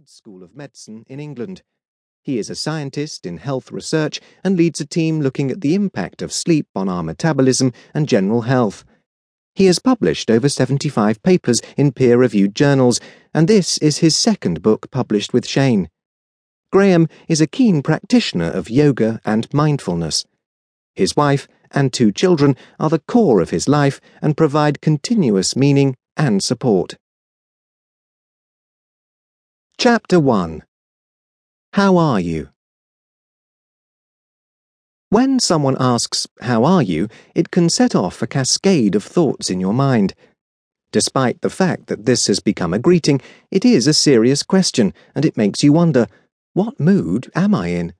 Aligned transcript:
Leeds 0.00 0.12
School 0.12 0.42
of 0.42 0.56
Medicine 0.56 1.04
in 1.08 1.20
England. 1.20 1.60
He 2.22 2.38
is 2.38 2.48
a 2.48 2.54
scientist 2.54 3.26
in 3.26 3.36
health 3.36 3.70
research 3.70 4.18
and 4.42 4.56
leads 4.56 4.80
a 4.80 4.86
team 4.86 5.20
looking 5.20 5.50
at 5.50 5.60
the 5.60 5.74
impact 5.74 6.22
of 6.22 6.32
sleep 6.32 6.66
on 6.74 6.88
our 6.88 7.02
metabolism 7.02 7.74
and 7.92 8.08
general 8.08 8.42
health. 8.42 8.82
He 9.54 9.66
has 9.66 9.78
published 9.78 10.30
over 10.30 10.48
75 10.48 11.22
papers 11.22 11.60
in 11.76 11.92
peer 11.92 12.16
reviewed 12.16 12.54
journals, 12.56 12.98
and 13.34 13.46
this 13.46 13.76
is 13.78 13.98
his 13.98 14.16
second 14.16 14.62
book 14.62 14.90
published 14.90 15.34
with 15.34 15.46
Shane. 15.46 15.90
Graham 16.72 17.06
is 17.28 17.42
a 17.42 17.46
keen 17.46 17.82
practitioner 17.82 18.50
of 18.50 18.70
yoga 18.70 19.20
and 19.26 19.52
mindfulness. 19.52 20.24
His 20.94 21.14
wife 21.14 21.46
and 21.72 21.92
two 21.92 22.10
children 22.10 22.56
are 22.78 22.88
the 22.88 23.00
core 23.00 23.42
of 23.42 23.50
his 23.50 23.68
life 23.68 24.00
and 24.22 24.34
provide 24.34 24.80
continuous 24.80 25.54
meaning 25.54 25.94
and 26.16 26.42
support. 26.42 26.96
Chapter 29.80 30.20
1 30.20 30.62
How 31.72 31.96
Are 31.96 32.20
You? 32.20 32.50
When 35.08 35.40
someone 35.40 35.78
asks, 35.80 36.26
How 36.42 36.64
are 36.64 36.82
you? 36.82 37.08
it 37.34 37.50
can 37.50 37.70
set 37.70 37.94
off 37.94 38.20
a 38.20 38.26
cascade 38.26 38.94
of 38.94 39.02
thoughts 39.02 39.48
in 39.48 39.58
your 39.58 39.72
mind. 39.72 40.12
Despite 40.92 41.40
the 41.40 41.48
fact 41.48 41.86
that 41.86 42.04
this 42.04 42.26
has 42.26 42.40
become 42.40 42.74
a 42.74 42.78
greeting, 42.78 43.22
it 43.50 43.64
is 43.64 43.86
a 43.86 43.94
serious 43.94 44.42
question 44.42 44.92
and 45.14 45.24
it 45.24 45.38
makes 45.38 45.62
you 45.62 45.72
wonder, 45.72 46.08
What 46.52 46.78
mood 46.78 47.30
am 47.34 47.54
I 47.54 47.68
in? 47.68 47.94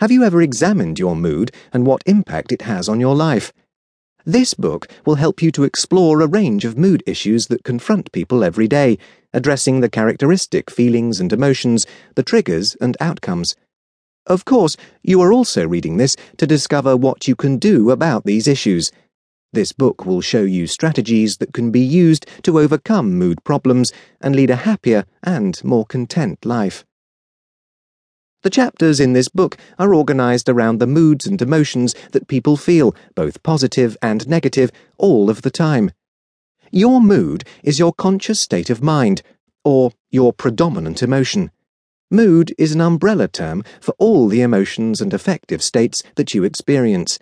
Have 0.00 0.10
you 0.10 0.24
ever 0.24 0.42
examined 0.42 0.98
your 0.98 1.14
mood 1.14 1.52
and 1.72 1.86
what 1.86 2.02
impact 2.04 2.50
it 2.50 2.62
has 2.62 2.88
on 2.88 2.98
your 2.98 3.14
life? 3.14 3.52
This 4.26 4.52
book 4.52 4.86
will 5.06 5.14
help 5.14 5.40
you 5.40 5.50
to 5.52 5.64
explore 5.64 6.20
a 6.20 6.26
range 6.26 6.64
of 6.64 6.76
mood 6.76 7.02
issues 7.06 7.46
that 7.46 7.64
confront 7.64 8.12
people 8.12 8.44
every 8.44 8.68
day, 8.68 8.98
addressing 9.32 9.80
the 9.80 9.88
characteristic 9.88 10.70
feelings 10.70 11.20
and 11.20 11.32
emotions, 11.32 11.86
the 12.16 12.22
triggers 12.22 12.76
and 12.80 12.96
outcomes. 13.00 13.56
Of 14.26 14.44
course, 14.44 14.76
you 15.02 15.20
are 15.22 15.32
also 15.32 15.66
reading 15.66 15.96
this 15.96 16.16
to 16.36 16.46
discover 16.46 16.96
what 16.96 17.26
you 17.26 17.34
can 17.34 17.56
do 17.56 17.90
about 17.90 18.24
these 18.24 18.46
issues. 18.46 18.92
This 19.52 19.72
book 19.72 20.04
will 20.04 20.20
show 20.20 20.42
you 20.42 20.66
strategies 20.66 21.38
that 21.38 21.54
can 21.54 21.70
be 21.70 21.80
used 21.80 22.26
to 22.42 22.58
overcome 22.58 23.18
mood 23.18 23.42
problems 23.42 23.90
and 24.20 24.36
lead 24.36 24.50
a 24.50 24.56
happier 24.56 25.06
and 25.24 25.62
more 25.64 25.86
content 25.86 26.44
life. 26.44 26.84
The 28.42 28.50
chapters 28.50 29.00
in 29.00 29.12
this 29.12 29.28
book 29.28 29.58
are 29.78 29.92
organized 29.92 30.48
around 30.48 30.78
the 30.78 30.86
moods 30.86 31.26
and 31.26 31.40
emotions 31.42 31.94
that 32.12 32.26
people 32.26 32.56
feel, 32.56 32.94
both 33.14 33.42
positive 33.42 33.98
and 34.00 34.26
negative, 34.26 34.70
all 34.96 35.28
of 35.28 35.42
the 35.42 35.50
time. 35.50 35.90
Your 36.70 37.02
mood 37.02 37.44
is 37.62 37.78
your 37.78 37.92
conscious 37.92 38.40
state 38.40 38.70
of 38.70 38.82
mind, 38.82 39.22
or 39.62 39.92
your 40.10 40.32
predominant 40.32 41.02
emotion. 41.02 41.50
Mood 42.10 42.54
is 42.56 42.72
an 42.72 42.80
umbrella 42.80 43.28
term 43.28 43.62
for 43.78 43.94
all 43.98 44.26
the 44.26 44.40
emotions 44.40 45.02
and 45.02 45.12
affective 45.12 45.62
states 45.62 46.02
that 46.14 46.32
you 46.32 46.42
experience. 46.42 47.18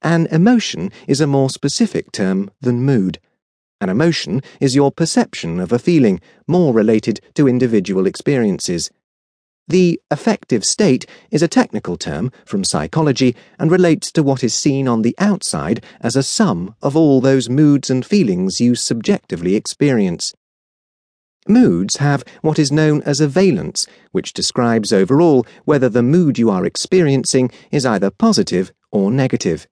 An 0.00 0.26
emotion 0.28 0.90
is 1.06 1.20
a 1.20 1.26
more 1.26 1.50
specific 1.50 2.10
term 2.10 2.50
than 2.60 2.84
mood. 2.84 3.20
An 3.80 3.90
emotion 3.90 4.42
is 4.60 4.74
your 4.74 4.90
perception 4.90 5.60
of 5.60 5.72
a 5.72 5.78
feeling, 5.78 6.20
more 6.46 6.72
related 6.72 7.20
to 7.34 7.46
individual 7.46 8.06
experiences. 8.06 8.90
The 9.68 10.00
affective 10.10 10.64
state 10.64 11.04
is 11.30 11.42
a 11.42 11.48
technical 11.48 11.98
term 11.98 12.32
from 12.46 12.64
psychology 12.64 13.36
and 13.58 13.70
relates 13.70 14.10
to 14.12 14.22
what 14.22 14.42
is 14.42 14.54
seen 14.54 14.88
on 14.88 15.02
the 15.02 15.14
outside 15.18 15.84
as 16.00 16.16
a 16.16 16.22
sum 16.22 16.74
of 16.80 16.96
all 16.96 17.20
those 17.20 17.50
moods 17.50 17.90
and 17.90 18.04
feelings 18.04 18.62
you 18.62 18.74
subjectively 18.74 19.54
experience. 19.54 20.32
Moods 21.46 21.98
have 21.98 22.24
what 22.40 22.58
is 22.58 22.72
known 22.72 23.02
as 23.02 23.20
a 23.20 23.28
valence, 23.28 23.86
which 24.12 24.32
describes 24.32 24.90
overall 24.90 25.46
whether 25.66 25.90
the 25.90 26.02
mood 26.02 26.38
you 26.38 26.48
are 26.48 26.64
experiencing 26.64 27.50
is 27.70 27.84
either 27.84 28.10
positive 28.10 28.72
or 28.90 29.10
negative. 29.10 29.66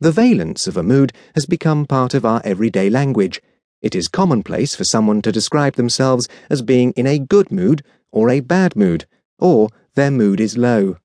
The 0.00 0.12
valence 0.12 0.66
of 0.66 0.76
a 0.78 0.82
mood 0.82 1.12
has 1.34 1.44
become 1.44 1.84
part 1.84 2.14
of 2.14 2.24
our 2.24 2.40
everyday 2.44 2.88
language. 2.88 3.42
It 3.82 3.94
is 3.94 4.08
commonplace 4.08 4.74
for 4.74 4.84
someone 4.84 5.20
to 5.22 5.32
describe 5.32 5.74
themselves 5.74 6.28
as 6.48 6.62
being 6.62 6.92
in 6.92 7.06
a 7.06 7.18
good 7.18 7.52
mood 7.52 7.82
or 8.12 8.30
a 8.30 8.40
bad 8.40 8.76
mood, 8.76 9.06
or 9.38 9.68
their 9.94 10.10
mood 10.10 10.40
is 10.40 10.56
low. 10.56 10.96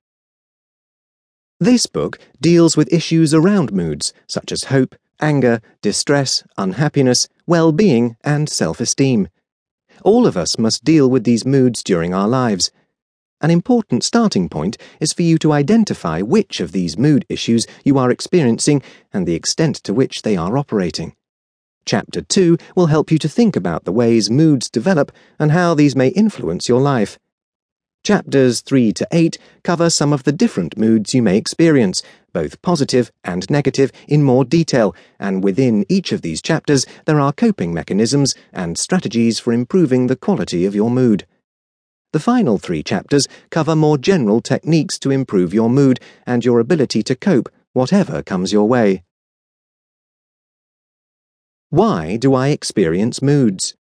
This 1.60 1.88
book 1.88 2.20
deals 2.40 2.78
with 2.78 2.94
issues 2.94 3.34
around 3.34 3.74
moods, 3.74 4.14
such 4.28 4.52
as 4.52 4.66
hope, 4.66 4.96
anger, 5.20 5.60
distress, 5.82 6.44
unhappiness, 6.58 7.28
well 7.48 7.72
being, 7.72 8.16
and 8.24 8.48
self 8.48 8.80
esteem. 8.80 9.28
All 10.04 10.28
of 10.28 10.38
us 10.38 10.60
must 10.60 10.84
deal 10.84 11.10
with 11.10 11.24
these 11.24 11.46
moods 11.46 11.82
during 11.82 12.14
our 12.14 12.28
lives. 12.28 12.72
An 13.42 13.52
important 13.52 14.04
starting 14.04 14.50
point 14.50 14.78
is 15.00 15.14
for 15.14 15.24
you 15.24 15.38
to 15.40 15.52
identify 15.52 16.22
which 16.22 16.60
of 16.60 16.72
these 16.72 16.98
mood 16.98 17.26
issues 17.30 17.66
you 17.84 17.98
are 17.98 18.12
experiencing 18.12 18.82
and 19.12 19.28
the 19.28 19.36
extent 19.36 19.76
to 19.78 19.94
which 19.94 20.22
they 20.22 20.38
are 20.38 20.58
operating. 20.58 21.17
Chapter 21.88 22.20
2 22.20 22.58
will 22.76 22.88
help 22.88 23.12
you 23.12 23.18
to 23.18 23.30
think 23.30 23.56
about 23.56 23.86
the 23.86 23.94
ways 23.94 24.30
moods 24.30 24.70
develop 24.70 25.10
and 25.40 25.54
how 25.54 25.74
these 25.74 25.96
may 25.96 26.10
influence 26.10 26.68
your 26.68 26.82
life. 26.82 27.18
Chapters 28.04 28.60
3 28.60 28.92
to 28.92 29.08
8 29.10 29.38
cover 29.64 29.90
some 29.90 30.12
of 30.12 30.24
the 30.24 30.34
different 30.34 30.78
moods 30.78 31.14
you 31.14 31.22
may 31.22 31.38
experience, 31.38 32.04
both 32.34 32.62
positive 32.62 33.10
and 33.24 33.50
negative, 33.50 33.94
in 34.06 34.22
more 34.22 34.44
detail, 34.44 34.94
and 35.18 35.46
within 35.46 35.86
each 35.88 36.12
of 36.12 36.24
these 36.24 36.42
chapters 36.42 36.86
there 37.06 37.22
are 37.22 37.32
coping 37.32 37.74
mechanisms 37.74 38.36
and 38.52 38.78
strategies 38.78 39.40
for 39.40 39.54
improving 39.54 40.08
the 40.08 40.18
quality 40.18 40.66
of 40.66 40.76
your 40.76 40.92
mood. 40.92 41.26
The 42.12 42.20
final 42.20 42.58
three 42.58 42.84
chapters 42.84 43.30
cover 43.50 43.78
more 43.78 43.98
general 43.98 44.42
techniques 44.42 45.00
to 45.00 45.12
improve 45.12 45.54
your 45.54 45.70
mood 45.70 46.02
and 46.26 46.44
your 46.44 46.60
ability 46.60 47.02
to 47.04 47.16
cope, 47.16 47.48
whatever 47.72 48.22
comes 48.22 48.52
your 48.52 48.68
way. 48.68 49.04
Why 51.70 52.16
do 52.16 52.34
I 52.34 52.48
experience 52.50 53.22
moods? 53.22 53.76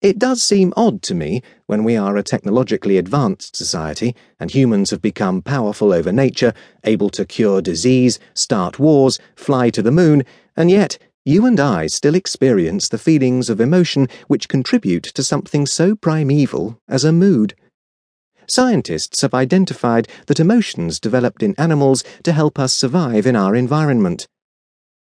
It 0.00 0.20
does 0.20 0.40
seem 0.40 0.72
odd 0.76 1.02
to 1.02 1.14
me, 1.16 1.42
when 1.66 1.82
we 1.82 1.96
are 1.96 2.16
a 2.16 2.22
technologically 2.22 2.96
advanced 2.96 3.56
society 3.56 4.14
and 4.38 4.48
humans 4.48 4.90
have 4.90 5.02
become 5.02 5.42
powerful 5.42 5.92
over 5.92 6.12
nature, 6.12 6.54
able 6.84 7.10
to 7.10 7.24
cure 7.24 7.60
disease, 7.60 8.20
start 8.34 8.78
wars, 8.78 9.18
fly 9.34 9.70
to 9.70 9.82
the 9.82 9.90
moon, 9.90 10.22
and 10.56 10.70
yet 10.70 10.96
you 11.24 11.44
and 11.44 11.58
I 11.58 11.88
still 11.88 12.14
experience 12.14 12.88
the 12.88 12.98
feelings 12.98 13.50
of 13.50 13.60
emotion 13.60 14.06
which 14.28 14.48
contribute 14.48 15.02
to 15.02 15.24
something 15.24 15.66
so 15.66 15.96
primeval 15.96 16.80
as 16.86 17.02
a 17.02 17.12
mood. 17.12 17.56
Scientists 18.46 19.22
have 19.22 19.34
identified 19.34 20.06
that 20.26 20.38
emotions 20.38 21.00
developed 21.00 21.42
in 21.42 21.56
animals 21.58 22.04
to 22.22 22.32
help 22.32 22.60
us 22.60 22.72
survive 22.72 23.26
in 23.26 23.34
our 23.34 23.56
environment. 23.56 24.28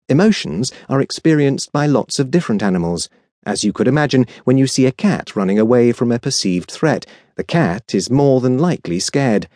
Emotions 0.08 0.72
are 0.88 1.02
experienced 1.02 1.72
by 1.72 1.88
lots 1.88 2.20
of 2.20 2.30
different 2.30 2.62
animals. 2.62 3.10
As 3.44 3.64
you 3.64 3.74
could 3.74 3.88
imagine, 3.88 4.28
when 4.44 4.56
you 4.56 4.68
see 4.68 4.86
a 4.86 4.92
cat 4.92 5.36
running 5.36 5.58
away 5.58 5.92
from 5.92 6.12
a 6.12 6.20
perceived 6.20 6.70
threat, 6.70 7.08
the 7.38 7.44
cat 7.44 7.96
is 7.96 8.12
more 8.12 8.40
than 8.40 8.60
likely 8.60 9.00
scared. 9.00 9.48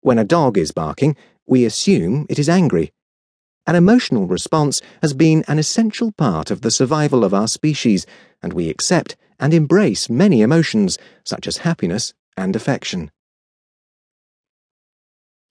When 0.00 0.18
a 0.18 0.24
dog 0.24 0.56
is 0.56 0.70
barking, 0.70 1.16
we 1.44 1.64
assume 1.64 2.26
it 2.28 2.38
is 2.38 2.48
angry. 2.48 2.92
An 3.66 3.74
emotional 3.74 4.28
response 4.28 4.80
has 5.02 5.12
been 5.12 5.44
an 5.48 5.58
essential 5.58 6.12
part 6.12 6.52
of 6.52 6.60
the 6.60 6.70
survival 6.70 7.24
of 7.24 7.34
our 7.34 7.48
species, 7.48 8.06
and 8.40 8.52
we 8.52 8.68
accept 8.68 9.16
and 9.40 9.52
embrace 9.52 10.08
many 10.08 10.40
emotions, 10.40 10.98
such 11.24 11.48
as 11.48 11.58
happiness 11.58 12.14
and 12.36 12.54
affection. 12.54 13.10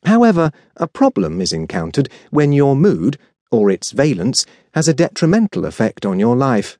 However, 0.05 0.51
a 0.77 0.87
problem 0.87 1.41
is 1.41 1.51
encountered 1.51 2.09
when 2.29 2.53
your 2.53 2.75
mood, 2.75 3.17
or 3.51 3.69
its 3.69 3.91
valence, 3.91 4.45
has 4.73 4.87
a 4.87 4.93
detrimental 4.93 5.65
effect 5.65 6.05
on 6.05 6.19
your 6.19 6.35
life. 6.35 6.77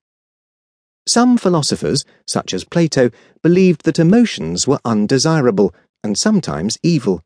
Some 1.08 1.38
philosophers, 1.38 2.06
such 2.28 2.54
as 2.54 2.64
Plato, 2.64 3.10
believed 3.42 3.84
that 3.86 4.00
emotions 4.00 4.68
were 4.68 4.80
undesirable 4.86 5.74
and 6.04 6.18
sometimes 6.18 6.78
evil. 6.84 7.24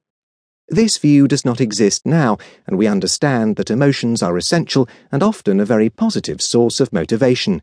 This 0.70 0.98
view 0.98 1.28
does 1.28 1.44
not 1.44 1.60
exist 1.60 2.06
now, 2.06 2.38
and 2.66 2.78
we 2.78 2.88
understand 2.88 3.58
that 3.58 3.70
emotions 3.70 4.24
are 4.24 4.38
essential 4.38 4.88
and 5.12 5.22
often 5.22 5.60
a 5.60 5.66
very 5.66 5.90
positive 5.90 6.42
source 6.42 6.80
of 6.80 6.94
motivation. 6.94 7.62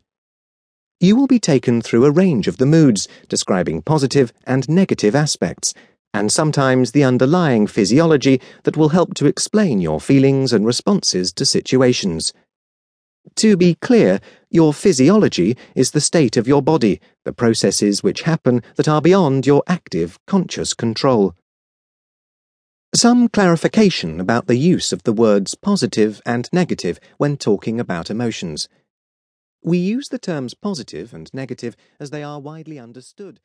You 0.99 1.15
will 1.15 1.25
be 1.25 1.39
taken 1.39 1.81
through 1.81 2.05
a 2.05 2.11
range 2.11 2.47
of 2.47 2.57
the 2.57 2.67
moods, 2.67 3.07
describing 3.27 3.81
positive 3.81 4.31
and 4.45 4.69
negative 4.69 5.15
aspects, 5.15 5.73
and 6.13 6.31
sometimes 6.31 6.91
the 6.91 7.03
underlying 7.03 7.67
physiology 7.67 8.41
that 8.63 8.77
will 8.77 8.89
help 8.89 9.13
to 9.15 9.25
explain 9.25 9.79
your 9.79 9.99
feelings 9.99 10.53
and 10.53 10.65
responses 10.65 11.31
to 11.33 11.45
situations. 11.45 12.33
To 13.35 13.55
be 13.55 13.75
clear, 13.75 14.19
your 14.49 14.73
physiology 14.73 15.55
is 15.75 15.91
the 15.91 16.01
state 16.01 16.37
of 16.37 16.47
your 16.47 16.61
body, 16.61 16.99
the 17.23 17.33
processes 17.33 18.01
which 18.01 18.23
happen 18.23 18.63
that 18.75 18.87
are 18.87 19.01
beyond 19.01 19.45
your 19.45 19.63
active, 19.67 20.19
conscious 20.25 20.73
control. 20.73 21.35
Some 22.95 23.29
clarification 23.29 24.19
about 24.19 24.47
the 24.47 24.57
use 24.57 24.91
of 24.91 25.03
the 25.03 25.13
words 25.13 25.55
positive 25.55 26.21
and 26.25 26.49
negative 26.51 26.99
when 27.17 27.37
talking 27.37 27.79
about 27.79 28.09
emotions. 28.09 28.67
We 29.63 29.77
use 29.77 30.09
the 30.09 30.19
terms 30.19 30.55
positive 30.55 31.13
and 31.13 31.31
negative 31.33 31.75
as 31.99 32.09
they 32.09 32.23
are 32.23 32.39
widely 32.39 32.79
understood. 32.79 33.39